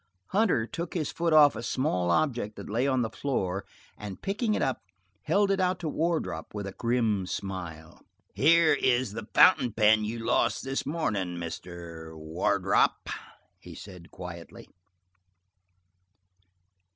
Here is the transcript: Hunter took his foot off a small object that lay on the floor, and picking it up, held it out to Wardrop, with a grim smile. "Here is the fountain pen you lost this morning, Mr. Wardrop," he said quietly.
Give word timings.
Hunter 0.29 0.65
took 0.65 0.95
his 0.95 1.11
foot 1.11 1.31
off 1.31 1.55
a 1.55 1.61
small 1.61 2.09
object 2.09 2.55
that 2.55 2.71
lay 2.71 2.87
on 2.87 3.03
the 3.03 3.09
floor, 3.11 3.65
and 3.95 4.19
picking 4.19 4.55
it 4.55 4.61
up, 4.63 4.81
held 5.25 5.51
it 5.51 5.59
out 5.59 5.77
to 5.81 5.87
Wardrop, 5.87 6.55
with 6.55 6.65
a 6.65 6.71
grim 6.71 7.27
smile. 7.27 8.01
"Here 8.33 8.73
is 8.73 9.11
the 9.13 9.27
fountain 9.35 9.73
pen 9.73 10.03
you 10.03 10.17
lost 10.17 10.63
this 10.63 10.87
morning, 10.87 11.35
Mr. 11.37 12.17
Wardrop," 12.17 13.11
he 13.59 13.75
said 13.75 14.09
quietly. 14.09 14.67